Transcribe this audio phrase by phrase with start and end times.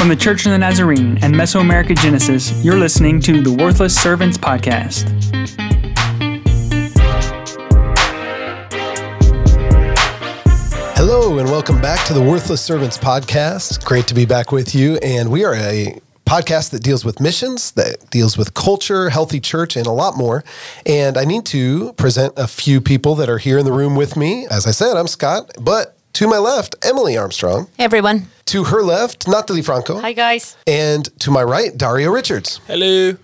[0.00, 4.38] From the Church of the Nazarene and Mesoamerica Genesis, you're listening to the Worthless Servants
[4.38, 5.10] Podcast.
[10.96, 13.84] Hello, and welcome back to the Worthless Servants Podcast.
[13.84, 14.96] Great to be back with you.
[15.02, 19.76] And we are a podcast that deals with missions, that deals with culture, healthy church,
[19.76, 20.42] and a lot more.
[20.86, 24.16] And I need to present a few people that are here in the room with
[24.16, 24.46] me.
[24.46, 27.68] As I said, I'm Scott, but to my left, Emily Armstrong.
[27.76, 28.26] Hey, everyone.
[28.46, 30.00] To her left, Natalie Franco.
[30.00, 30.56] Hi, guys.
[30.66, 32.60] And to my right, Dario Richards.
[32.66, 33.16] Hello.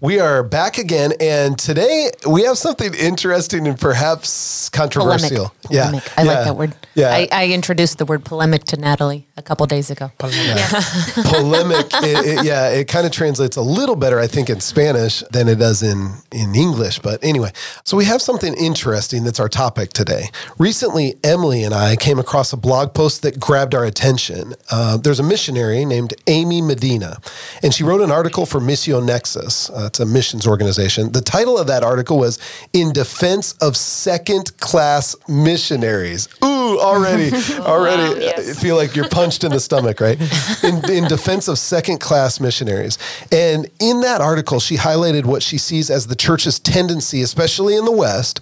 [0.00, 5.52] We are back again, and today we have something interesting and perhaps controversial.
[5.62, 6.04] Polemic.
[6.04, 6.18] Polemic.
[6.18, 6.32] I yeah.
[6.32, 6.74] like that word.
[6.94, 7.10] Yeah.
[7.10, 10.12] I, I introduced the word polemic to Natalie a couple days ago.
[10.18, 11.86] polemic.
[11.94, 15.48] It, it, yeah, it kind of translates a little better, I think, in Spanish than
[15.48, 17.00] it does in in English.
[17.00, 17.50] But anyway,
[17.82, 20.30] so we have something interesting that's our topic today.
[20.58, 24.54] Recently, Emily and I came across a blog post that grabbed our attention.
[24.70, 27.18] Uh, there's a missionary named Amy Medina,
[27.64, 29.70] and she wrote an article for Missio Nexus.
[29.70, 31.12] Uh, it's a missions organization.
[31.12, 32.38] The title of that article was
[32.72, 38.50] "In Defense of Second Class Missionaries." Ooh, already, already, Wow, yes.
[38.50, 40.18] I feel like you're punched in the stomach, right?
[40.62, 42.98] In, in defense of second class missionaries.
[43.32, 47.84] And in that article, she highlighted what she sees as the church's tendency, especially in
[47.84, 48.40] the West,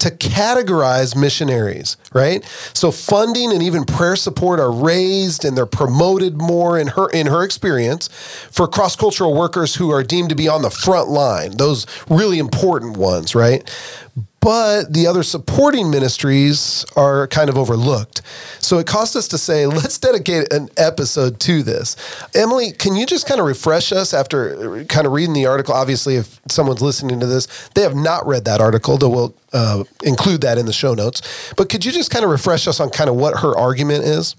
[0.00, 2.44] to categorize missionaries, right?
[2.74, 7.26] So funding and even prayer support are raised and they're promoted more in her in
[7.26, 8.08] her experience
[8.50, 12.96] for cross-cultural workers who are deemed to be on the front line, those really important
[12.96, 13.68] ones, right?
[14.40, 18.22] but the other supporting ministries are kind of overlooked.
[18.60, 21.96] So it caused us to say, let's dedicate an episode to this.
[22.34, 25.74] Emily, can you just kind of refresh us after kind of reading the article?
[25.74, 29.84] Obviously, if someone's listening to this, they have not read that article, though we'll uh,
[30.04, 31.52] include that in the show notes.
[31.56, 34.36] But could you just kind of refresh us on kind of what her argument is?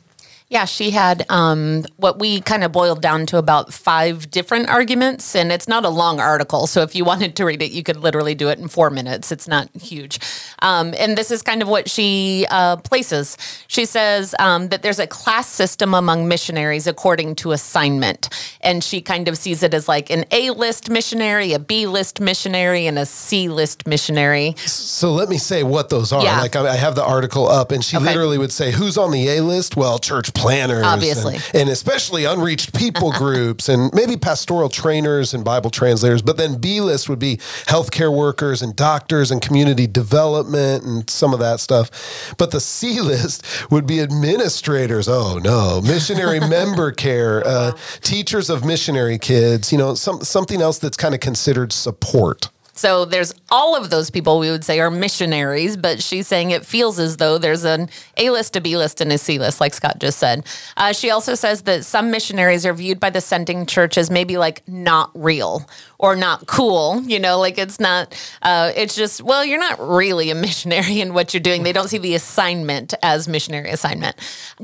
[0.51, 5.35] Yeah, she had um, what we kind of boiled down to about five different arguments,
[5.35, 6.65] and it's not a long article.
[6.65, 9.31] So if you wanted to read it, you could literally do it in four minutes.
[9.31, 10.17] It's not huge.
[10.63, 13.37] Um, and this is kind of what she uh, places.
[13.67, 18.29] She says um, that there's a class system among missionaries according to assignment.
[18.61, 22.19] And she kind of sees it as like an A list missionary, a B list
[22.19, 24.55] missionary, and a C list missionary.
[24.65, 26.23] So let me say what those are.
[26.23, 26.41] Yeah.
[26.41, 28.05] Like I I have the article up, and she Okay.
[28.07, 31.35] literally would say, "Who's on the A list?" Well, church planners, Obviously.
[31.35, 36.21] and, and especially unreached people groups, and maybe pastoral trainers and Bible translators.
[36.21, 41.33] But then B list would be healthcare workers and doctors and community development and some
[41.33, 42.35] of that stuff.
[42.37, 45.07] But the C list would be administrators.
[45.07, 47.71] Oh no, missionary member care, uh,
[48.01, 49.71] teachers of missionary kids.
[49.71, 52.49] You know, some something else that's kind of considered support.
[52.79, 56.65] So there's all of those people we would say are missionaries, but she's saying it
[56.65, 59.73] feels as though there's an A list, a B list, and a C list, like
[59.73, 60.45] Scott just said.
[60.77, 64.37] Uh, she also says that some missionaries are viewed by the sending church as maybe
[64.37, 67.01] like not real or not cool.
[67.01, 71.13] You know, like it's not, uh, it's just, well, you're not really a missionary in
[71.13, 71.63] what you're doing.
[71.63, 74.15] They don't see the assignment as missionary assignment.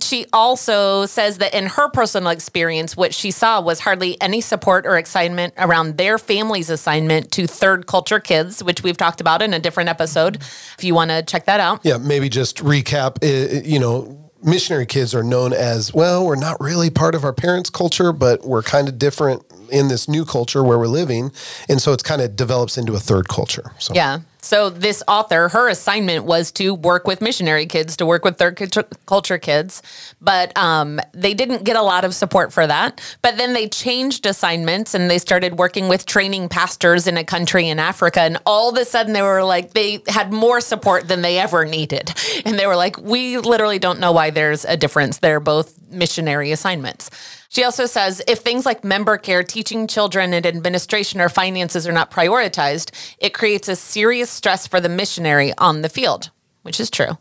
[0.01, 4.85] She also says that in her personal experience, what she saw was hardly any support
[4.85, 9.53] or excitement around their family's assignment to third culture kids, which we've talked about in
[9.53, 10.37] a different episode.
[10.77, 11.81] If you want to check that out.
[11.83, 13.17] Yeah, maybe just recap.
[13.23, 16.25] uh, You know, missionary kids are known as well.
[16.25, 20.07] We're not really part of our parents' culture, but we're kind of different in this
[20.07, 21.31] new culture where we're living,
[21.67, 23.71] and so it's kind of develops into a third culture.
[23.79, 24.19] So Yeah.
[24.45, 28.61] So this author, her assignment was to work with missionary kids, to work with third
[29.07, 29.81] culture kids,
[30.21, 33.01] but um, they didn't get a lot of support for that.
[33.23, 37.67] But then they changed assignments and they started working with training pastors in a country
[37.67, 41.23] in Africa, and all of a sudden they were like they had more support than
[41.23, 42.13] they ever needed,
[42.45, 45.17] and they were like, we literally don't know why there's a difference.
[45.17, 47.09] They're both missionary assignments.
[47.55, 51.93] She also says if things like member care, teaching children, and administration or finances are
[51.93, 56.29] not prioritized, it creates a serious stress for the missionary on the field,
[56.63, 57.17] which is true.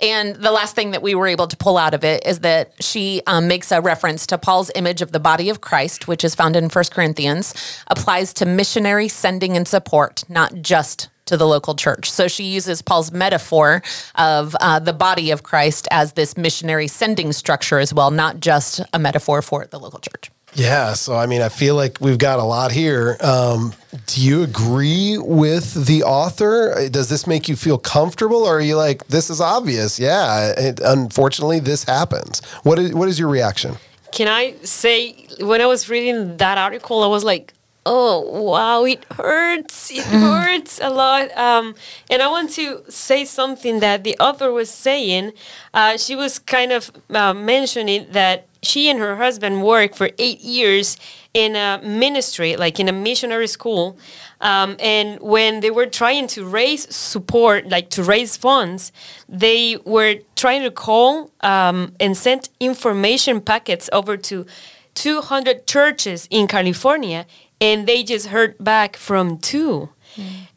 [0.00, 2.72] And the last thing that we were able to pull out of it is that
[2.80, 6.34] she um, makes a reference to Paul's image of the body of Christ, which is
[6.34, 7.54] found in 1 Corinthians,
[7.88, 12.10] applies to missionary sending and support, not just to the local church.
[12.10, 13.82] So she uses Paul's metaphor
[14.14, 18.80] of uh, the body of Christ as this missionary sending structure as well, not just
[18.92, 20.30] a metaphor for the local church.
[20.54, 23.16] Yeah, so I mean, I feel like we've got a lot here.
[23.20, 23.74] Um,
[24.06, 26.88] do you agree with the author?
[26.90, 29.98] Does this make you feel comfortable, or are you like, this is obvious?
[30.00, 32.44] Yeah, it, unfortunately, this happens.
[32.62, 33.76] What is what is your reaction?
[34.10, 37.52] Can I say, when I was reading that article, I was like,
[37.84, 39.90] oh, wow, it hurts.
[39.90, 41.36] It hurts a lot.
[41.36, 41.74] Um,
[42.10, 45.32] and I want to say something that the author was saying.
[45.72, 50.40] Uh, she was kind of uh, mentioning that she and her husband worked for eight
[50.40, 50.96] years
[51.34, 53.98] in a ministry, like in a missionary school.
[54.40, 58.92] Um, and when they were trying to raise support, like to raise funds,
[59.28, 64.46] they were trying to call um, and send information packets over to
[64.94, 67.26] 200 churches in California,
[67.60, 69.88] and they just heard back from two.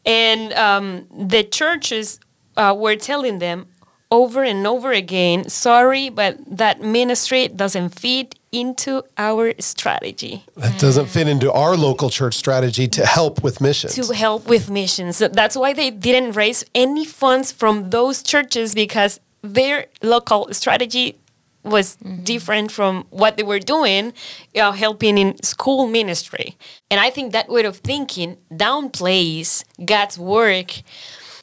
[0.04, 2.18] And um, the churches
[2.56, 3.66] uh, were telling them
[4.12, 11.06] over and over again, sorry, but that ministry doesn't fit into our strategy That doesn't
[11.06, 13.94] fit into our local church strategy to help with missions.
[13.94, 15.16] to help with missions.
[15.16, 21.16] So that's why they didn't raise any funds from those churches because their local strategy
[21.64, 24.12] was different from what they were doing,
[24.56, 26.56] uh, helping in school ministry.
[26.90, 30.82] And I think that way of thinking downplays God's work.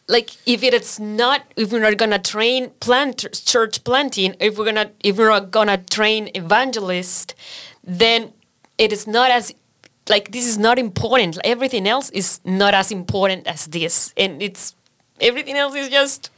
[0.09, 4.65] Like if it is not, if we're not gonna train plant church planting, if we're
[4.65, 7.35] gonna, if we're not gonna train evangelists,
[7.83, 8.33] then
[8.79, 9.53] it is not as
[10.09, 11.37] like this is not important.
[11.43, 14.73] Everything else is not as important as this, and it's
[15.21, 16.31] everything else is just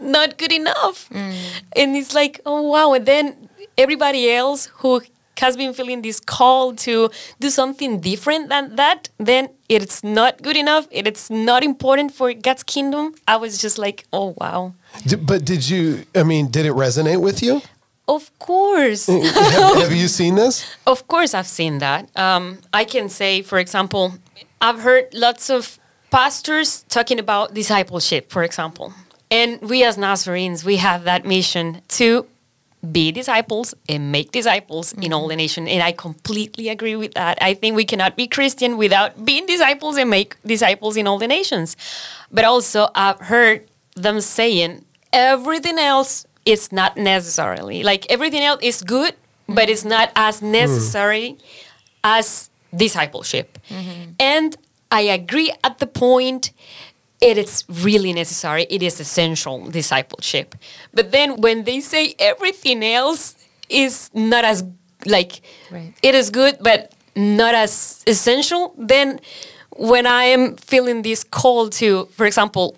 [0.00, 1.10] not good enough.
[1.10, 1.36] Mm.
[1.76, 2.94] And it's like, oh wow!
[2.94, 5.02] And then everybody else who
[5.40, 10.56] has been feeling this call to do something different than that, then it's not good
[10.56, 10.86] enough.
[10.90, 13.14] It's not important for God's kingdom.
[13.26, 14.74] I was just like, oh wow.
[15.06, 17.62] D- but did you, I mean, did it resonate with you?
[18.08, 19.06] Of course.
[19.06, 20.64] have, have you seen this?
[20.86, 22.08] Of course, I've seen that.
[22.16, 24.14] Um, I can say, for example,
[24.62, 25.78] I've heard lots of
[26.10, 28.94] pastors talking about discipleship, for example.
[29.30, 32.26] And we as Nazarenes, we have that mission to
[32.92, 35.30] be disciples and make disciples in all mm-hmm.
[35.30, 35.68] the nation.
[35.68, 37.38] And I completely agree with that.
[37.40, 41.28] I think we cannot be Christian without being disciples and make disciples in all the
[41.28, 41.76] nations.
[42.30, 48.82] But also, I've heard them saying everything else is not necessarily like everything else is
[48.82, 49.14] good,
[49.48, 49.90] but it's mm-hmm.
[49.90, 50.50] not as mm.
[50.52, 51.36] necessary
[52.04, 53.58] as discipleship.
[53.68, 54.12] Mm-hmm.
[54.18, 54.56] And
[54.90, 56.52] I agree at the point
[57.20, 60.54] it is really necessary, it is essential discipleship.
[60.94, 63.34] But then when they say everything else
[63.68, 64.64] is not as
[65.06, 65.92] like Right.
[66.02, 69.20] it is good but not as essential, then
[69.76, 72.76] when I am feeling this call to, for example,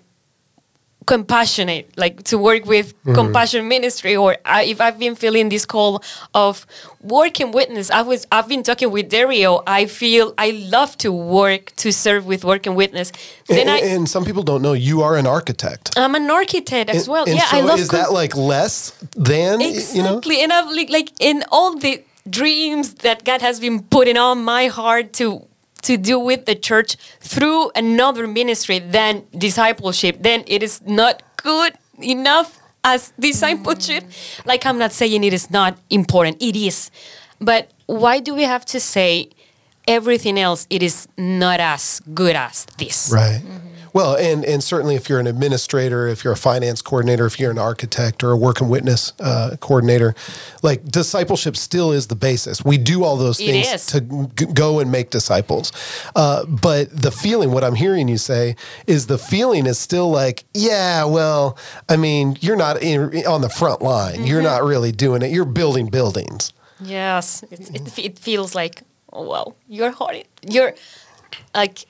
[1.05, 6.03] compassionate, like to work with compassion ministry, or I, if I've been feeling this call
[6.33, 6.65] of
[7.01, 9.63] work and witness, I was I've been talking with Dario.
[9.65, 13.11] I feel I love to work to serve with work and witness.
[13.47, 15.91] Then and, I and some people don't know you are an architect.
[15.97, 17.25] I'm an architect as And- well.
[17.25, 20.17] and yeah, so I love is that like less than, y- you know?
[20.17, 20.41] Exactly.
[20.43, 24.67] And I've like, like in all the dreams that God has been putting on my
[24.67, 25.45] heart to
[25.83, 31.73] to do with the church through another ministry than discipleship, then it is not good
[31.99, 34.03] enough as discipleship.
[34.45, 36.41] Like I'm not saying it is not important.
[36.41, 36.91] It is.
[37.39, 39.29] But why do we have to say
[39.87, 43.11] everything else it is not as good as this?
[43.13, 43.41] Right.
[43.41, 43.70] Mm-hmm.
[43.93, 47.51] Well, and and certainly if you're an administrator, if you're a finance coordinator, if you're
[47.51, 50.15] an architect or a work and witness uh, coordinator,
[50.63, 52.63] like discipleship still is the basis.
[52.63, 53.85] We do all those It things is.
[53.87, 54.01] to
[54.35, 55.71] g- go and make disciples.
[56.15, 58.55] Uh, but the feeling, what I'm hearing you say,
[58.87, 61.57] is the feeling is still like, yeah, well,
[61.89, 64.23] I mean, you're not in, on the front line.
[64.25, 64.43] You're Mm-hmm.
[64.45, 65.31] not really doing it.
[65.31, 66.53] You're building buildings.
[66.79, 68.83] Yes, it's, it, it feels like
[69.13, 70.23] oh well, you're hard.
[70.41, 70.73] You're
[71.53, 71.85] like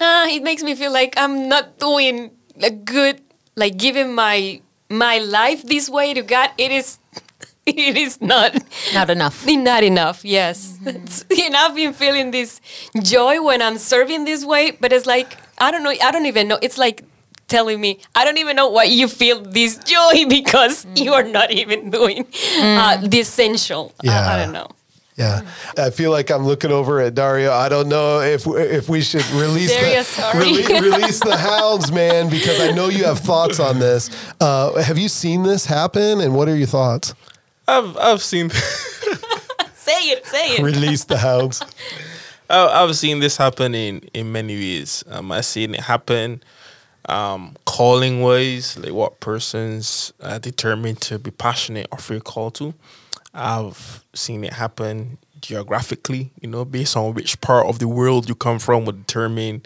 [0.00, 2.30] ah, it makes me feel like I'm not doing
[2.62, 3.20] a good
[3.56, 4.60] like giving my
[4.90, 6.50] my life this way to God.
[6.58, 6.98] It is
[7.66, 8.54] it is not
[8.94, 9.46] Not enough.
[9.46, 10.24] not enough.
[10.24, 12.60] Yes, It's- and I've been feeling this
[13.02, 15.90] joy when I'm serving this way, but it's like I don't know.
[16.02, 16.58] I don't even know.
[16.62, 17.04] It's like
[17.46, 21.50] telling me I don't even know why you feel this joy because you are not
[21.52, 22.26] even doing
[22.58, 23.92] uh, the essential.
[24.02, 24.68] I- I, don't know.
[25.16, 25.42] Yeah,
[25.78, 27.52] I feel like I'm looking over at Dario.
[27.52, 30.44] I don't know if if we should release Dario, the sorry.
[30.44, 34.10] rele- release the hounds, man, because I know you have thoughts on this.
[34.40, 37.14] Uh, have you seen this happen, and what are your thoughts?
[37.68, 38.50] I've I've seen
[39.74, 40.26] Say it.
[40.26, 40.62] Say it.
[40.62, 41.62] Release the hounds.
[42.50, 45.04] I- I've seen this happen in in many ways.
[45.08, 46.42] Um, I've seen it happen
[47.08, 52.74] um, calling ways, like what persons are determined to be passionate or feel called to.
[53.34, 58.34] I've seen it happen geographically, you know, based on which part of the world you
[58.34, 59.62] come from would determine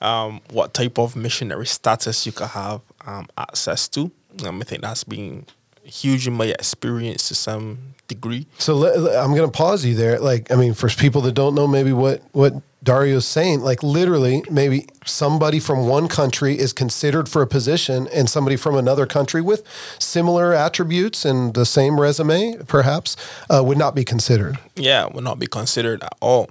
[0.00, 4.10] um, what type of missionary status you could have um, access to.
[4.44, 5.46] Um, I think that's been
[5.84, 8.46] huge in my experience to some degree.
[8.58, 10.18] So let, I'm going to pause you there.
[10.18, 14.42] Like, I mean, for people that don't know, maybe what what Dario's saying, like literally,
[14.50, 19.40] maybe somebody from one country is considered for a position and somebody from another country
[19.40, 19.62] with
[20.00, 23.16] similar attributes and the same resume, perhaps,
[23.48, 24.58] uh, would not be considered.
[24.74, 26.50] Yeah, would not be considered at all.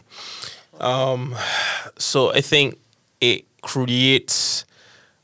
[0.79, 1.35] Um,
[1.97, 2.79] so I think
[3.19, 4.65] it creates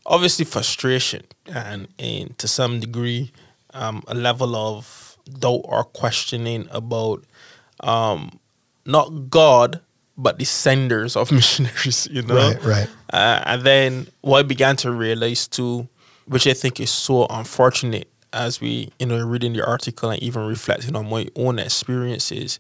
[0.05, 3.31] obviously frustration and, and to some degree
[3.73, 7.23] um, a level of doubt or questioning about
[7.79, 8.39] um,
[8.85, 9.81] not God
[10.17, 12.35] but the senders of missionaries, you know.
[12.35, 12.89] Right, right.
[13.11, 15.87] Uh, and then what I began to realize too,
[16.25, 20.45] which I think is so unfortunate as we, you know, reading the article and even
[20.47, 22.59] reflecting on my own experiences,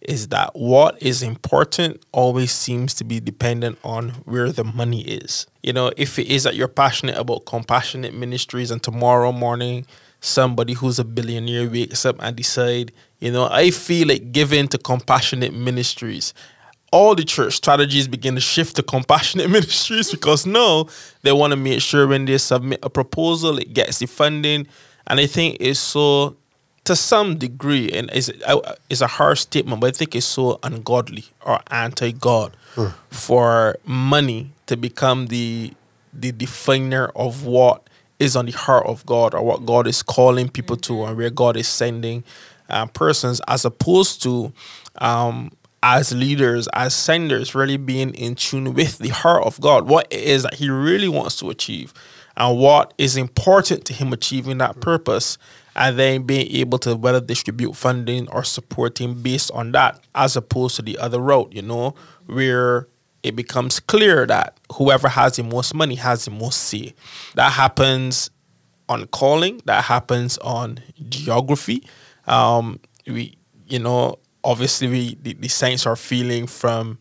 [0.00, 5.46] is that what is important always seems to be dependent on where the money is.
[5.62, 9.86] You know, if it is that you're passionate about compassionate ministries and tomorrow morning
[10.20, 14.78] somebody who's a billionaire wakes up and decide, you know, I feel like giving to
[14.78, 16.34] compassionate ministries
[16.90, 20.88] all the church strategies begin to shift to compassionate ministries because no,
[21.22, 24.66] they want to make sure when they submit a proposal, it gets the funding.
[25.06, 26.36] And I think it's so,
[26.84, 28.30] to some degree, and it's,
[28.90, 32.56] it's a harsh statement, but I think it's so ungodly or anti God
[33.10, 35.72] for money to become the
[36.12, 40.48] the definer of what is on the heart of God or what God is calling
[40.48, 42.24] people to and where God is sending
[42.68, 44.52] uh, persons, as opposed to
[44.96, 45.50] um,
[45.82, 50.20] as leaders, as senders, really being in tune with the heart of God, what it
[50.20, 51.94] is that He really wants to achieve,
[52.36, 55.38] and what is important to Him achieving that purpose,
[55.76, 60.76] and then being able to whether distribute funding or supporting based on that, as opposed
[60.76, 61.94] to the other route, you know,
[62.26, 62.88] where
[63.22, 66.94] it becomes clear that whoever has the most money has the most say.
[67.34, 68.30] That happens
[68.88, 71.84] on calling, that happens on geography.
[72.26, 74.18] Um, we, you know,
[74.48, 76.98] obviously we the, the Saints are feeling from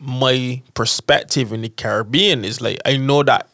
[0.00, 3.48] my perspective in the Caribbean is like I know that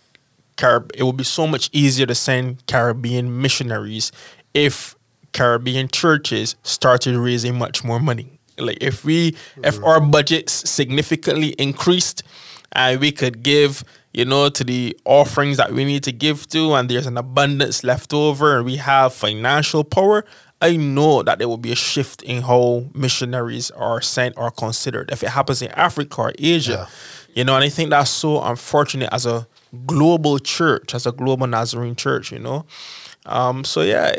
[0.56, 4.10] Carib- it would be so much easier to send Caribbean missionaries
[4.54, 4.96] if
[5.32, 8.38] Caribbean churches started raising much more money.
[8.58, 9.84] Like if we if mm-hmm.
[9.84, 12.22] our budgets significantly increased
[12.72, 16.72] and we could give you know to the offerings that we need to give to
[16.74, 20.24] and there's an abundance left over and we have financial power
[20.60, 25.10] I know that there will be a shift in how missionaries are sent or considered.
[25.10, 26.86] If it happens in Africa or Asia,
[27.34, 29.46] you know, and I think that's so unfortunate as a
[29.86, 32.66] global church, as a global Nazarene church, you know.
[33.26, 34.12] Um, so yeah,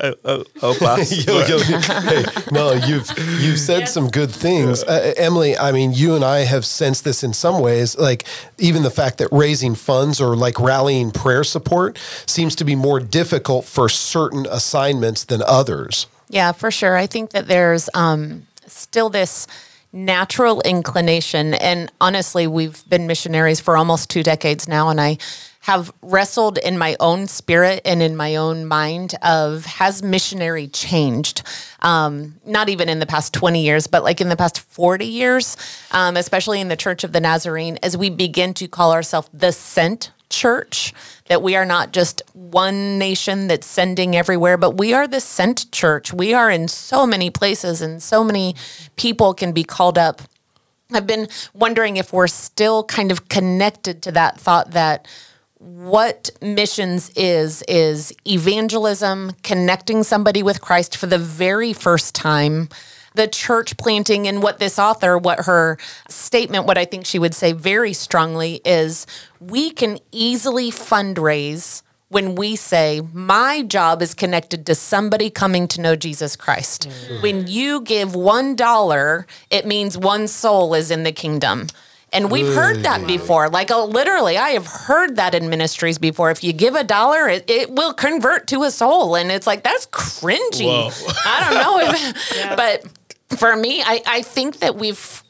[0.00, 1.26] I'll, I'll, I'll pass.
[1.26, 3.10] yo, yo, hey, no, you've
[3.40, 5.56] you've said some good things, uh, Emily.
[5.56, 7.96] I mean, you and I have sensed this in some ways.
[7.98, 8.24] Like
[8.58, 13.00] even the fact that raising funds or like rallying prayer support seems to be more
[13.00, 16.06] difficult for certain assignments than others.
[16.28, 16.96] Yeah, for sure.
[16.96, 19.46] I think that there's um, still this
[19.92, 21.54] natural inclination.
[21.54, 24.88] And honestly, we've been missionaries for almost two decades now.
[24.88, 25.18] And I
[25.62, 31.42] have wrestled in my own spirit and in my own mind of has missionary changed?
[31.80, 35.56] Um, not even in the past 20 years but like in the past 40 years
[35.90, 39.50] um, especially in the church of the nazarene as we begin to call ourselves the
[39.50, 40.92] sent church
[41.26, 45.70] that we are not just one nation that's sending everywhere but we are the sent
[45.70, 46.12] church.
[46.12, 48.56] We are in so many places and so many
[48.96, 50.22] people can be called up.
[50.92, 55.06] I've been wondering if we're still kind of connected to that thought that
[55.62, 62.68] what missions is is evangelism connecting somebody with christ for the very first time
[63.14, 65.78] the church planting and what this author what her
[66.08, 69.06] statement what i think she would say very strongly is
[69.38, 75.80] we can easily fundraise when we say my job is connected to somebody coming to
[75.80, 76.90] know Jesus Christ.
[76.90, 77.22] Mm.
[77.22, 81.68] When you give $1, it means one soul is in the kingdom.
[82.12, 83.48] And we've heard that before.
[83.48, 86.30] Like uh, literally, I have heard that in ministries before.
[86.30, 89.16] If you give a dollar, it, it will convert to a soul.
[89.16, 90.66] And it's like, that's cringy.
[90.66, 90.90] Whoa.
[91.24, 91.78] I don't know.
[91.80, 95.21] If, But for me, I, I think that we've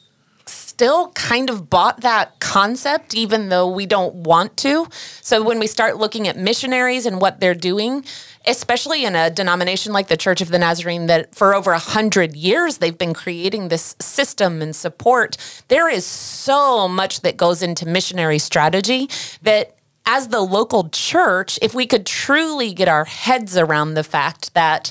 [0.82, 4.84] still kind of bought that concept, even though we don't want to.
[5.20, 8.04] So when we start looking at missionaries and what they're doing,
[8.48, 12.34] especially in a denomination like the Church of the Nazarene, that for over a hundred
[12.34, 15.36] years they've been creating this system and support,
[15.68, 19.08] there is so much that goes into missionary strategy
[19.42, 24.52] that as the local church, if we could truly get our heads around the fact
[24.54, 24.90] that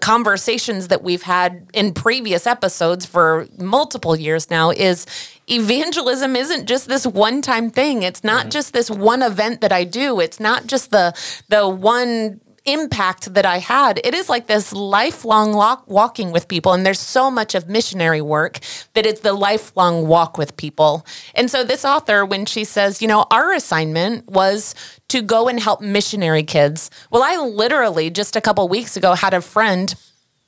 [0.00, 5.06] conversations that we've had in previous episodes for multiple years now is
[5.48, 8.02] evangelism isn't just this one time thing.
[8.02, 8.50] It's not mm-hmm.
[8.50, 10.20] just this one event that i do.
[10.20, 11.14] It's not just the
[11.48, 14.00] the one impact that I had.
[14.04, 16.72] It is like this lifelong walk, walking with people.
[16.72, 18.60] And there's so much of missionary work
[18.94, 21.04] that it's the lifelong walk with people.
[21.34, 24.74] And so, this author, when she says, you know, our assignment was
[25.08, 26.90] to go and help missionary kids.
[27.10, 29.94] Well, I literally just a couple weeks ago had a friend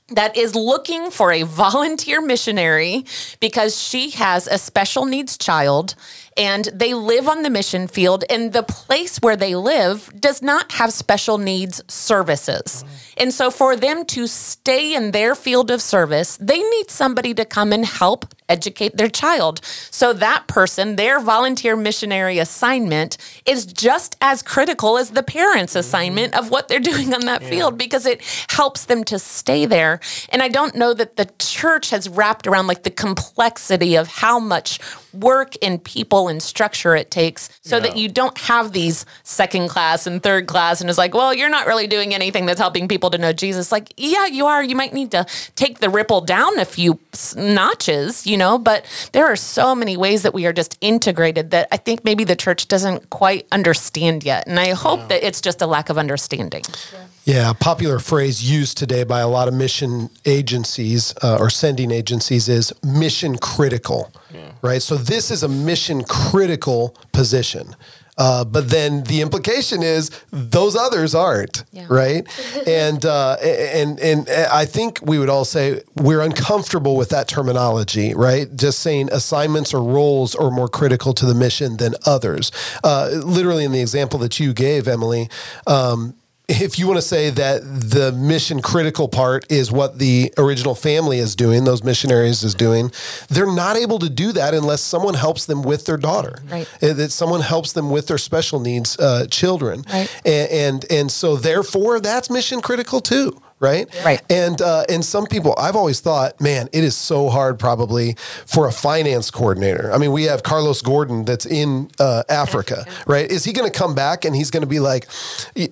[0.09, 3.05] that is looking for a volunteer missionary
[3.41, 5.95] because she has a special needs child
[6.37, 10.73] and they live on the mission field and the place where they live does not
[10.73, 12.85] have special needs services.
[13.17, 17.45] And so for them to stay in their field of service, they need somebody to
[17.45, 19.65] come and help educate their child.
[19.65, 25.81] So that person, their volunteer missionary assignment is just as critical as the parents' mm-hmm.
[25.81, 27.51] assignment of what they're doing on that yeah.
[27.51, 30.01] field because it helps them to stay there.
[30.29, 34.39] And I don't know that the church has wrapped around like the complexity of how
[34.39, 34.79] much
[35.15, 37.83] work and people and structure it takes so yeah.
[37.83, 41.49] that you don't have these second class and third class and it's like, well, you're
[41.49, 43.73] not really doing anything that's helping people to know Jesus.
[43.73, 44.63] Like, yeah, you are.
[44.63, 46.99] You might need to take the ripple down a few
[47.37, 51.69] notches, you know, but there are so many ways that we are just integrated that
[51.73, 54.47] I think maybe the church doesn't quite understand yet.
[54.47, 55.07] And I hope yeah.
[55.09, 56.63] that it's just a lack of understanding.
[56.93, 57.07] Yeah.
[57.25, 61.91] Yeah, a popular phrase used today by a lot of mission agencies uh, or sending
[61.91, 64.53] agencies is mission critical, yeah.
[64.61, 64.83] right?
[64.83, 67.75] So this is a mission critical position.
[68.17, 71.87] Uh, but then the implication is those others aren't, yeah.
[71.89, 72.29] right?
[72.67, 78.15] and uh, and and I think we would all say we're uncomfortable with that terminology,
[78.15, 78.55] right?
[78.55, 82.53] Just saying assignments or roles are more critical to the mission than others.
[82.85, 85.29] Uh, literally, in the example that you gave, Emily.
[85.67, 86.15] Um,
[86.49, 91.19] if you want to say that the mission critical part is what the original family
[91.19, 92.93] is doing, those missionaries is doing,
[93.29, 96.39] they're not able to do that unless someone helps them with their daughter.
[96.51, 96.69] Right.
[96.83, 99.85] Uh, that someone helps them with their special needs uh, children.
[99.91, 100.15] Right.
[100.25, 104.05] And, and and so therefore that's mission critical too right?
[104.05, 104.23] Right.
[104.31, 108.15] And uh, and some people, I've always thought, man, it is so hard probably
[108.47, 109.91] for a finance coordinator.
[109.93, 113.29] I mean, we have Carlos Gordon that's in uh, Africa, right?
[113.29, 115.09] Is he going to come back and he's going to be like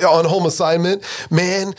[0.06, 1.04] on home assignment?
[1.30, 1.74] Man,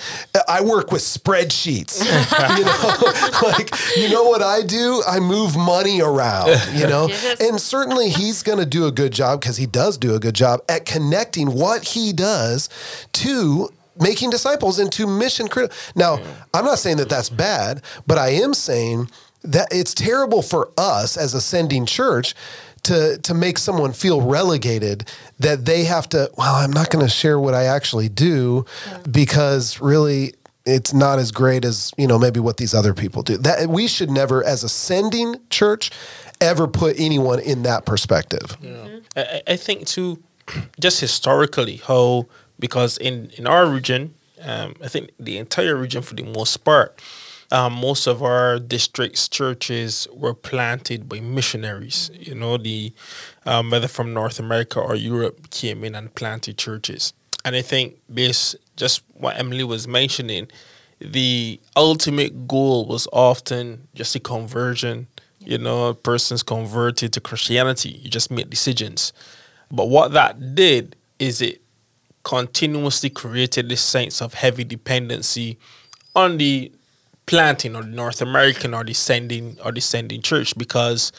[0.48, 2.00] I work with spreadsheets.
[2.58, 5.02] you know, like you know what I do?
[5.08, 6.50] I move money around.
[6.74, 7.42] You know, yes.
[7.42, 10.36] and certainly he's going to do a good job because he does do a good
[10.36, 12.70] job at connecting what he does
[13.14, 15.76] to making disciples into mission critical.
[15.96, 16.20] Now,
[16.54, 19.10] I'm not saying that that's bad, but I am saying
[19.44, 22.36] that it's terrible for us as a sending church
[22.84, 27.10] to to make someone feel relegated that they have to well i'm not going to
[27.10, 29.00] share what i actually do yeah.
[29.10, 30.34] because really
[30.66, 33.88] it's not as great as you know maybe what these other people do that we
[33.88, 35.92] should never as a sending church
[36.42, 38.70] ever put anyone in that perspective yeah.
[38.72, 38.98] Mm-hmm.
[39.16, 40.22] I, I think too
[40.80, 42.28] just historically how
[42.60, 47.02] because in in our region, um, I think the entire region for the most part,
[47.52, 52.10] um, most of our districts churches were planted by missionaries.
[52.14, 52.94] You know, the
[53.46, 57.14] um, whether from North America or Europe came in and planted churches.
[57.46, 60.48] And I think based just what Emily was mentioning,
[61.00, 65.08] the ultimate goal was often just a conversion.
[65.40, 67.90] You know, a persons converted to Christianity.
[67.90, 69.12] You just make decisions.
[69.70, 71.62] But what that did is it
[72.24, 75.58] continuously created this sense of heavy dependency
[76.16, 76.72] on the
[77.26, 81.12] planting or the North American or the sending or the sending church because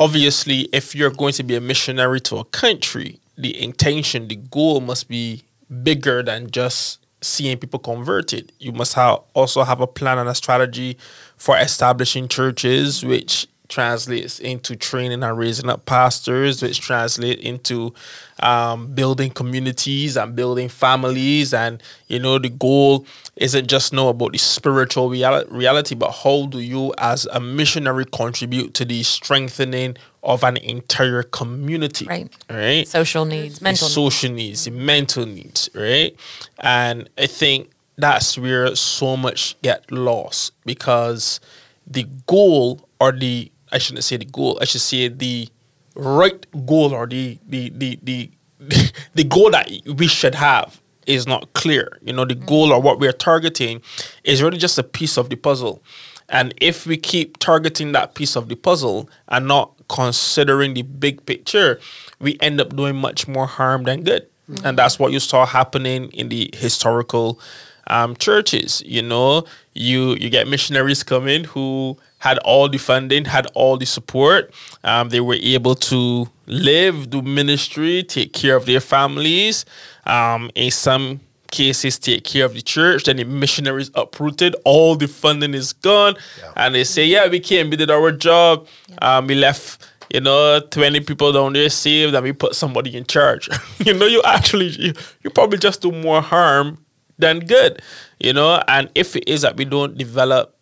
[0.00, 4.80] obviously if you're going to be a missionary to a country, the intention, the goal
[4.80, 5.42] must be
[5.82, 8.52] bigger than just seeing people converted.
[8.58, 10.98] You must have also have a plan and a strategy
[11.36, 17.94] for establishing churches, which translates into training and raising up pastors, which translate into
[18.40, 21.54] um, building communities and building families.
[21.54, 26.46] And you know, the goal isn't just know about the spiritual reali- reality, but how
[26.46, 32.06] do you, as a missionary, contribute to the strengthening of an entire community?
[32.06, 32.32] Right.
[32.50, 32.86] Right.
[32.86, 35.70] Social needs, mental social needs, needs mental needs.
[35.74, 36.14] Right.
[36.58, 41.40] And I think that's where so much get lost because
[41.86, 44.58] the goal or the I shouldn't say the goal.
[44.60, 45.48] I should say the
[45.94, 48.30] right goal or the the the the,
[49.14, 51.98] the goal that we should have is not clear.
[52.02, 53.82] You know, the goal or what we're targeting
[54.22, 55.82] is really just a piece of the puzzle.
[56.28, 61.26] And if we keep targeting that piece of the puzzle and not considering the big
[61.26, 61.78] picture,
[62.18, 64.26] we end up doing much more harm than good.
[64.50, 64.66] Mm-hmm.
[64.66, 67.38] And that's what you saw happening in the historical
[67.88, 68.82] um, churches.
[68.86, 69.44] You know,
[69.74, 74.52] you you get missionaries coming who had all the funding, had all the support.
[74.82, 79.64] Um, they were able to live, do ministry, take care of their families.
[80.06, 81.20] Um, in some
[81.50, 86.16] cases take care of the church, then the missionaries uprooted, all the funding is gone,
[86.56, 88.66] and they say, "Yeah, we came, we did our job,
[89.00, 93.04] um, we left." You know, twenty people down there saved, and we put somebody in
[93.04, 93.48] charge.
[93.78, 94.92] you know, you actually you,
[95.22, 96.78] you probably just do more harm
[97.18, 97.82] than good.
[98.20, 100.56] You know, and if it is that we don't develop,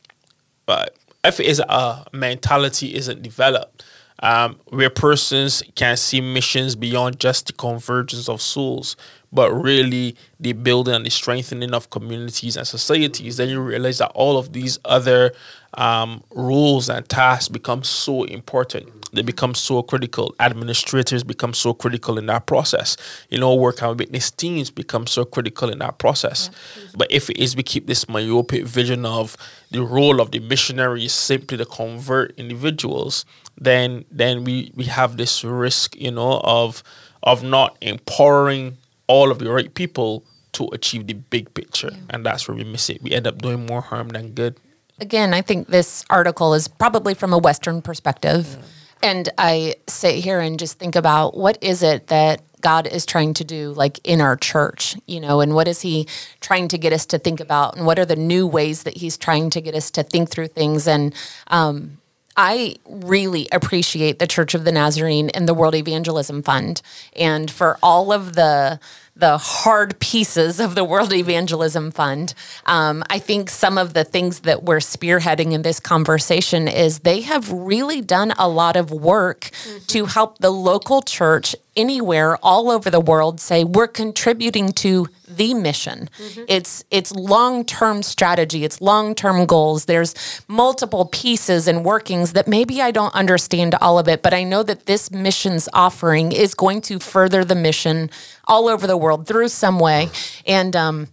[0.66, 3.84] but if it is our mentality isn't developed,
[4.22, 8.96] um, where persons can see missions beyond just the convergence of souls,
[9.32, 14.12] but really the building and the strengthening of communities and societies, then you realize that
[14.14, 15.32] all of these other
[15.74, 18.88] um, rules and tasks become so important.
[19.14, 20.34] They become so critical.
[20.40, 22.96] Administrators become so critical in that process.
[23.30, 26.50] You know, work and witness teams become so critical in that process.
[26.76, 26.90] Yeah.
[26.96, 29.36] But if it is we keep this myopic vision of
[29.70, 33.24] the role of the missionary is simply to convert individuals,
[33.58, 36.82] then then we, we have this risk, you know, of
[37.22, 41.90] of not empowering all of the right people to achieve the big picture.
[41.92, 41.98] Yeah.
[42.10, 43.02] And that's where we miss it.
[43.02, 44.58] We end up doing more harm than good.
[45.00, 48.56] Again, I think this article is probably from a Western perspective.
[48.58, 48.64] Yeah.
[49.04, 53.34] And I sit here and just think about what is it that God is trying
[53.34, 56.06] to do, like in our church, you know, and what is He
[56.40, 59.18] trying to get us to think about, and what are the new ways that He's
[59.18, 60.86] trying to get us to think through things.
[60.86, 61.12] And
[61.48, 61.98] um,
[62.36, 66.82] I really appreciate the Church of the Nazarene and the World Evangelism Fund,
[67.14, 68.80] and for all of the
[69.14, 72.34] the hard pieces of the World Evangelism Fund.
[72.64, 77.20] Um, I think some of the things that we're spearheading in this conversation is they
[77.20, 79.84] have really done a lot of work mm-hmm.
[79.88, 85.54] to help the local church anywhere all over the world say we're contributing to the
[85.54, 86.08] mission.
[86.18, 86.44] Mm-hmm.
[86.48, 89.86] It's it's long-term strategy, it's long-term goals.
[89.86, 90.14] There's
[90.48, 94.62] multiple pieces and workings that maybe I don't understand all of it, but I know
[94.62, 98.10] that this missions offering is going to further the mission
[98.46, 100.08] all over the world through some way.
[100.46, 101.08] And um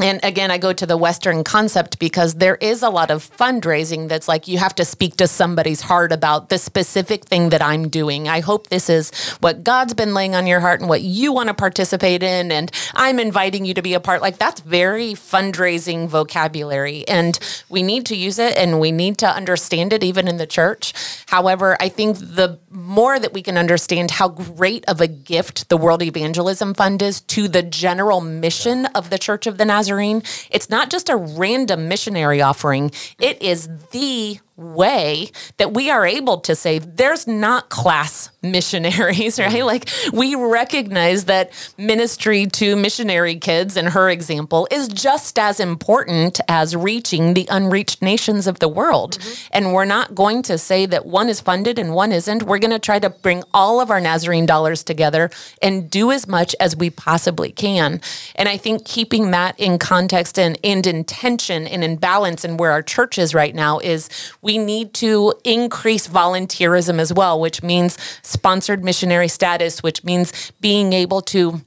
[0.00, 4.08] and again, I go to the Western concept because there is a lot of fundraising
[4.08, 7.90] that's like you have to speak to somebody's heart about the specific thing that I'm
[7.90, 8.26] doing.
[8.26, 11.48] I hope this is what God's been laying on your heart and what you want
[11.48, 12.50] to participate in.
[12.50, 14.22] And I'm inviting you to be a part.
[14.22, 17.06] Like that's very fundraising vocabulary.
[17.06, 20.46] And we need to use it and we need to understand it even in the
[20.46, 20.94] church.
[21.26, 25.76] However, I think the more that we can understand how great of a gift the
[25.76, 30.22] World Evangelism Fund is to the general mission of the Church of the Nazarene Nazarene,
[30.48, 36.38] it's not just a random missionary offering, it is the way that we are able
[36.38, 39.52] to say there's not class missionaries, right?
[39.52, 39.66] Mm-hmm.
[39.66, 46.40] Like we recognize that ministry to missionary kids, in her example, is just as important
[46.48, 49.18] as reaching the unreached nations of the world.
[49.18, 49.48] Mm-hmm.
[49.52, 52.42] And we're not going to say that one is funded and one isn't.
[52.42, 56.26] We're going to try to bring all of our Nazarene dollars together and do as
[56.26, 58.00] much as we possibly can.
[58.34, 62.72] And I think keeping that in context and, and intention and in balance and where
[62.72, 64.08] our church is right now is
[64.42, 70.92] we need to increase volunteerism as well, which means sponsored missionary status, which means being
[70.92, 71.62] able to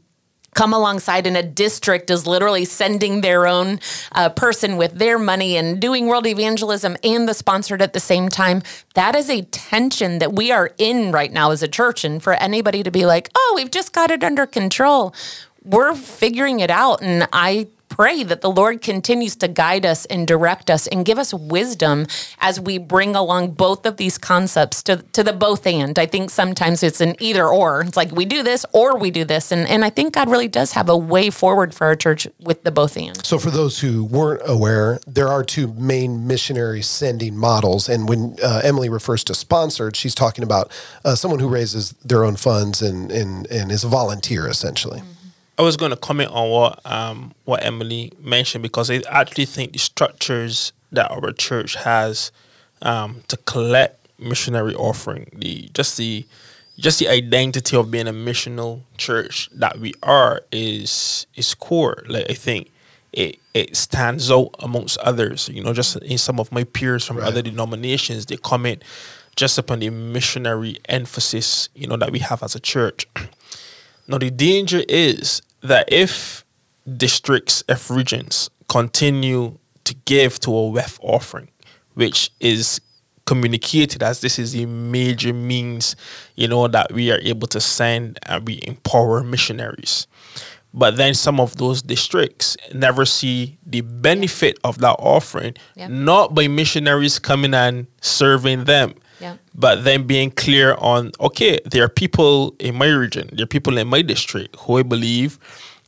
[0.54, 3.80] come alongside and a district is literally sending their own
[4.14, 8.30] uh, person with their money and doing world evangelism and the sponsored at the same
[8.30, 8.62] time.
[8.94, 12.06] That is a tension that we are in right now as a church.
[12.06, 15.14] And for anybody to be like oh we've just got it under control
[15.66, 17.02] we're figuring it out.
[17.02, 21.18] And i pray that the Lord continues to guide us and direct us and give
[21.18, 22.06] us wisdom
[22.40, 25.98] as we bring along both of these concepts to, to the both and.
[25.98, 27.82] I think sometimes it's an either or.
[27.82, 29.54] It's like we do this or we do this.
[29.54, 32.64] And, and I think God really does have a way forward for our church with
[32.64, 33.26] the both and.
[33.26, 37.88] So, for those who weren't aware, there are two main missionary sending models.
[37.88, 40.70] And when uh, Emily refers to sponsored, she's talking about
[41.06, 45.00] uh, someone who raises their own funds and, and, and is a volunteer essentially.
[45.00, 45.15] Mm-hmm.
[45.58, 49.74] I was going to comment on what um, what Emily mentioned because I actually think
[49.74, 52.32] the structures that our church has
[52.82, 56.26] um, to collect missionary offering, the just the
[56.78, 62.04] just the identity of being a missional church that we are is is core.
[62.08, 62.70] Like I think
[63.14, 65.50] it it stands out amongst others.
[65.50, 67.28] You know, just in some of my peers from right.
[67.28, 68.84] other denominations, they comment
[69.38, 73.08] just upon the missionary emphasis, you know, that we have as a church.
[74.08, 76.46] Now, the danger is that if
[76.98, 81.50] districts, if regions continue to give to a WEF offering,
[81.94, 82.82] which is
[83.26, 85.96] communicated as this is a major means,
[86.36, 90.08] you know, that we are able to send and we empower missionaries.
[90.74, 95.56] But then some of those districts never see the benefit of that offering,
[95.90, 98.94] not by missionaries coming and serving them,
[99.26, 99.38] yeah.
[99.54, 103.78] But then being clear on, okay, there are people in my region, there are people
[103.78, 105.40] in my district who I believe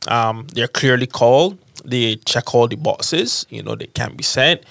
[0.08, 4.62] um, they're clearly called, they check all the boxes, you know, they can be sent,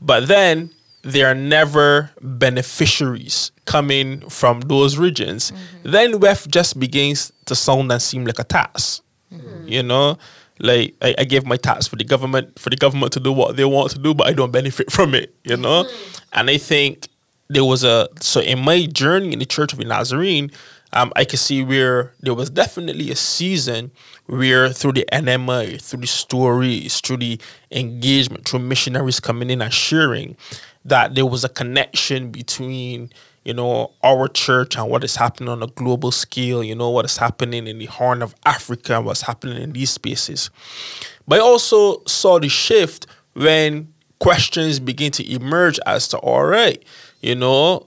[0.00, 0.70] but then
[1.02, 5.50] they are never beneficiaries coming from those regions.
[5.50, 5.90] Mm-hmm.
[5.90, 9.02] Then WEF just begins to sound and seem like a tax.
[9.32, 9.68] Mm-hmm.
[9.68, 10.18] You know,
[10.58, 13.56] like I, I gave my tax for the government for the government to do what
[13.56, 15.34] they want to do, but I don't benefit from it.
[15.44, 16.38] You know, mm-hmm.
[16.38, 17.08] and I think
[17.52, 20.50] there was a so in my journey in the Church of the Nazarene,
[20.92, 23.90] um, I could see where there was definitely a season
[24.26, 29.72] where through the NMI, through the stories, through the engagement, through missionaries coming in and
[29.72, 30.36] sharing,
[30.84, 33.10] that there was a connection between
[33.44, 36.62] you know our church and what is happening on a global scale.
[36.62, 40.50] You know what is happening in the Horn of Africa, what's happening in these spaces.
[41.26, 46.84] But I also saw the shift when questions begin to emerge as to all right,
[47.22, 47.86] you know,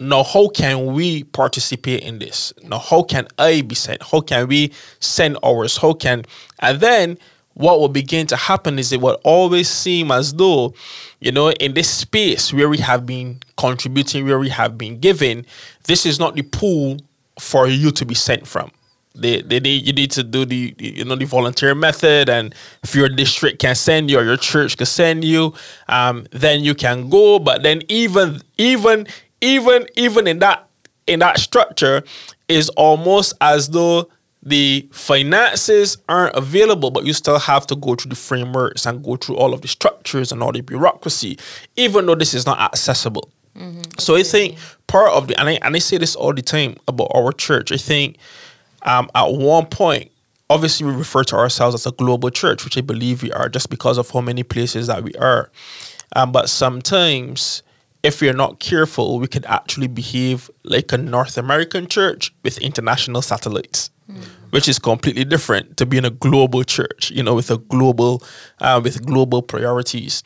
[0.00, 2.52] now how can we participate in this?
[2.62, 4.02] Now how can i be sent?
[4.02, 5.76] How can we send ours?
[5.76, 6.24] How can
[6.60, 7.18] and then
[7.54, 10.72] what will begin to happen is it will always seem as though
[11.20, 15.44] you know in this space where we have been contributing where we have been giving
[15.84, 16.96] this is not the pool
[17.40, 18.70] for you to be sent from
[19.20, 22.28] they, they need you need to do the you know the volunteer method.
[22.28, 25.54] And if your district can send you or your church can send you
[25.88, 27.38] um, then you can go.
[27.38, 29.06] But then even even
[29.40, 30.68] even even in that
[31.06, 32.02] in that structure
[32.48, 34.08] is almost as though
[34.42, 39.16] the finances aren't available but you still have to go through the frameworks and go
[39.16, 41.36] through all of the structures and all the bureaucracy
[41.76, 43.30] even though this is not accessible.
[43.98, 46.76] So i think part of the and I, and I say this all the time
[46.86, 48.16] about our church i think
[48.82, 50.10] um, at one point,
[50.50, 53.70] obviously, we refer to ourselves as a global church, which I believe we are just
[53.70, 55.50] because of how many places that we are.
[56.16, 57.62] Um, but sometimes,
[58.02, 63.22] if we're not careful, we could actually behave like a North American church with international
[63.22, 63.90] satellites.
[64.50, 68.22] Which is completely different to being a global church, you know, with a global,
[68.62, 70.22] uh, with global priorities,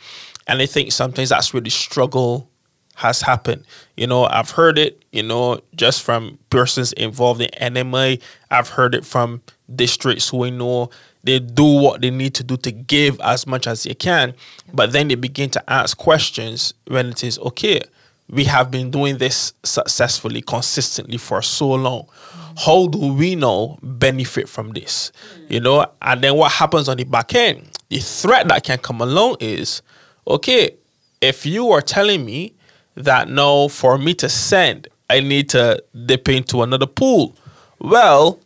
[0.47, 2.49] and I think sometimes that's where the struggle
[2.97, 3.65] has happened.
[3.97, 8.21] You know, I've heard it, you know, just from persons involved in NMI.
[8.51, 9.43] I've heard it from
[9.75, 10.91] districts who I know
[11.25, 14.35] they do what they need to do to give as much as they can,
[14.73, 17.81] but then they begin to ask questions when it is okay.
[18.29, 22.09] We have been doing this successfully, consistently for so long.
[22.57, 25.13] How do we now benefit from this?
[25.37, 25.51] Mm.
[25.51, 27.69] You know, and then what happens on the back end?
[27.89, 29.83] The threat that can come along is
[30.27, 30.77] okay,
[31.21, 32.55] if you are telling me
[32.95, 37.37] that no, for me to send, I need to dip into another pool.
[37.79, 38.39] Well,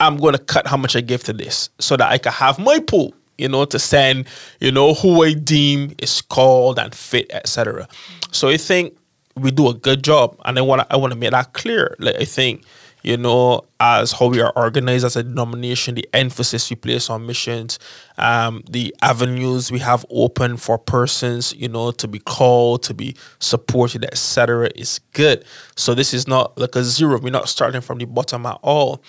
[0.00, 2.58] I'm going to cut how much I give to this so that I can have
[2.58, 4.26] my pool, you know, to send,
[4.60, 7.88] you know, who I deem is called and fit, etc.
[8.32, 8.96] So I think
[9.36, 11.96] we do a good job, and I want to I want to make that clear.
[11.98, 12.64] Like I think
[13.02, 17.26] you know, as how we are organized as a denomination, the emphasis we place on
[17.26, 17.78] missions,
[18.16, 23.16] um, the avenues we have open for persons, you know, to be called, to be
[23.40, 25.44] supported, etc., is good.
[25.76, 27.18] So this is not like a zero.
[27.18, 29.02] We're not starting from the bottom at all.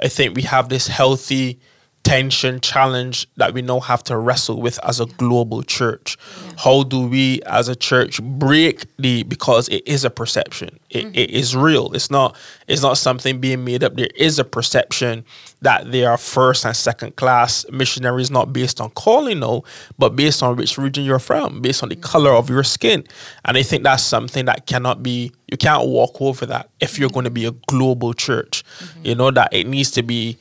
[0.00, 1.60] I think we have this healthy
[2.04, 6.18] tension challenge that we now have to wrestle with as a global church.
[6.58, 10.78] How do we as a church break the because it is a perception.
[10.90, 11.14] It, mm-hmm.
[11.14, 11.92] it is real.
[11.94, 12.36] It's not
[12.68, 13.96] it's not something being made up.
[13.96, 15.24] There is a perception
[15.62, 19.64] that they are first and second class missionaries not based on calling no
[19.98, 22.02] but based on which region you're from based on the mm-hmm.
[22.02, 23.04] color of your skin.
[23.46, 27.08] And i think that's something that cannot be you can't walk over that if you're
[27.08, 27.14] mm-hmm.
[27.14, 28.62] going to be a global church.
[29.02, 30.36] You know that it needs to be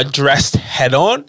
[0.00, 1.24] addressed head on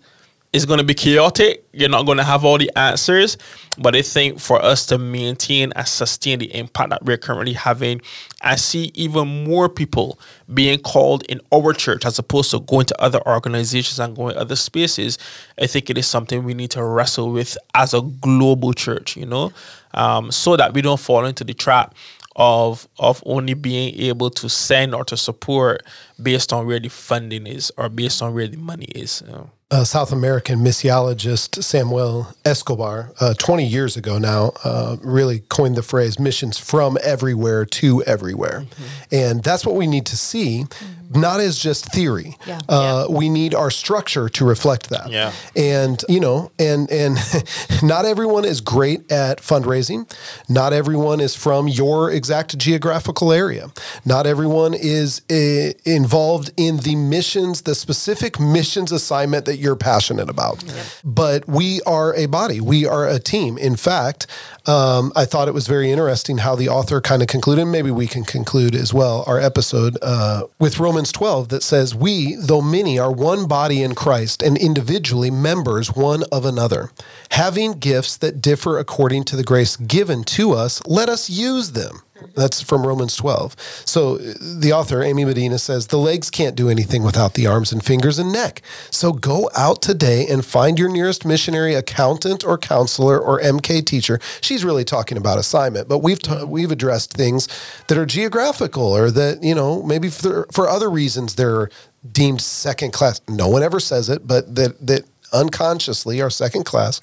[0.53, 1.65] it's going to be chaotic.
[1.71, 3.37] You're not going to have all the answers.
[3.77, 8.01] But I think for us to maintain and sustain the impact that we're currently having,
[8.41, 10.19] I see even more people
[10.53, 14.57] being called in our church as opposed to going to other organizations and going other
[14.57, 15.17] spaces.
[15.57, 19.25] I think it is something we need to wrestle with as a global church, you
[19.25, 19.53] know,
[19.93, 21.95] um, so that we don't fall into the trap
[22.35, 25.83] of of only being able to send or to support
[26.21, 29.21] based on where the funding is or based on where the money is.
[29.25, 29.49] you know.
[29.71, 35.81] Uh, South American missiologist Samuel Escobar, uh, 20 years ago now, uh, really coined the
[35.83, 38.65] phrase missions from everywhere to everywhere.
[39.11, 40.65] And that's what we need to see,
[41.13, 42.37] not as just theory.
[42.45, 42.59] Yeah.
[42.69, 45.09] Uh, We need our structure to reflect that.
[45.09, 45.31] Yeah.
[45.55, 47.17] And, you know, and, and
[47.83, 50.11] not everyone is great at fundraising.
[50.49, 53.71] Not everyone is from your exact geographical area.
[54.05, 60.29] Not everyone is uh, involved in the missions, the specific missions assignment that you're passionate
[60.29, 60.63] about.
[61.03, 63.57] But we are a body, we are a team.
[63.57, 64.27] In fact,
[64.65, 67.65] um, I thought it was very interesting how the author kind of concluded.
[67.65, 72.35] Maybe we can conclude as well our episode uh, with Romans 12 that says, We,
[72.35, 76.91] though many, are one body in Christ and individually members one of another.
[77.31, 82.01] Having gifts that differ according to the grace given to us, let us use them.
[82.35, 83.55] That's from Romans 12.
[83.85, 87.71] So uh, the author, Amy Medina, says the legs can't do anything without the arms
[87.71, 88.61] and fingers and neck.
[88.89, 94.19] So go out today and find your nearest missionary accountant or counselor or MK teacher.
[94.41, 97.47] She's really talking about assignment, but we've ta- we've addressed things
[97.87, 101.69] that are geographical or that you know maybe for, for other reasons they're
[102.11, 103.21] deemed second class.
[103.27, 107.01] No one ever says it, but that that unconsciously are second class.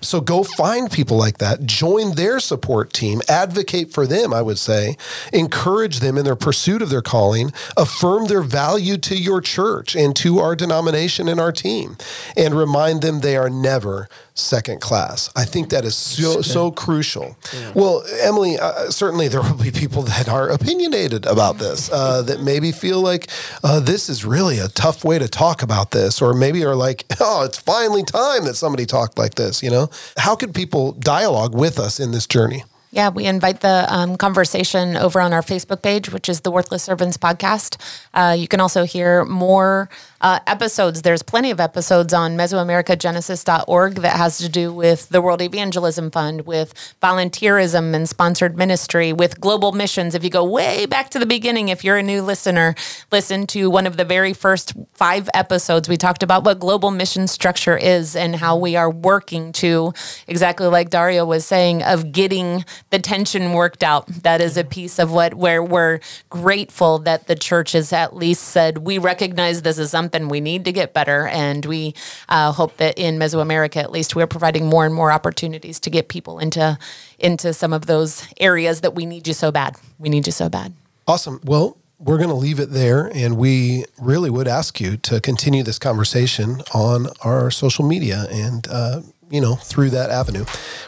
[0.00, 4.58] So go find people like that, join their support team, advocate for them, I would
[4.58, 4.96] say,
[5.32, 10.14] encourage them in their pursuit of their calling, affirm their value to your church and
[10.16, 11.96] to our denomination and our team,
[12.36, 15.30] and remind them they are never second class.
[15.36, 17.36] I think that is so, so crucial.
[17.74, 22.40] Well, Emily, uh, certainly there will be people that are opinionated about this, uh, that
[22.40, 23.28] maybe feel like
[23.62, 27.04] uh, this is really a tough way to talk about this, or maybe are like,
[27.20, 29.73] oh, it's finally time that somebody talked like this, you know?
[30.16, 32.64] How could people dialogue with us in this journey?
[32.94, 36.84] Yeah, we invite the um, conversation over on our Facebook page, which is the Worthless
[36.84, 37.76] Servants Podcast.
[38.14, 39.88] Uh, you can also hear more
[40.24, 41.02] uh, episodes.
[41.02, 46.46] There's plenty of episodes on Mesoamericagenesis.org that has to do with the World Evangelism Fund,
[46.46, 50.14] with volunteerism and sponsored ministry, with global missions.
[50.14, 52.74] If you go way back to the beginning, if you're a new listener,
[53.12, 55.90] listen to one of the very first five episodes.
[55.90, 59.92] We talked about what global mission structure is and how we are working to,
[60.26, 64.06] exactly like Dario was saying, of getting the tension worked out.
[64.06, 68.44] That is a piece of what where we're grateful that the church has at least
[68.44, 71.94] said we recognize this is something we need to get better, and we
[72.28, 76.08] uh, hope that in Mesoamerica at least we're providing more and more opportunities to get
[76.08, 76.78] people into
[77.18, 79.76] into some of those areas that we need you so bad.
[79.98, 80.72] We need you so bad.
[81.06, 81.40] Awesome.
[81.44, 83.10] Well, we're going to leave it there.
[83.14, 88.66] And we really would ask you to continue this conversation on our social media and,
[88.68, 89.00] uh,
[89.30, 90.44] you know, through that avenue.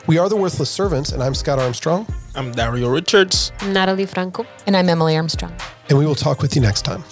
[0.06, 2.06] We are the Worthless Servants, and I'm Scott Armstrong.
[2.34, 3.50] I'm Dario Richards.
[3.64, 4.46] Natalie Franco.
[4.66, 5.54] And I'm Emily Armstrong.
[5.88, 7.02] And we will talk with you next time.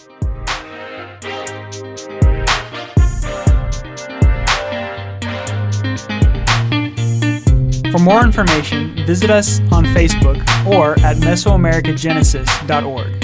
[7.94, 13.23] For more information, visit us on Facebook or at Mesoamericagenesis.org.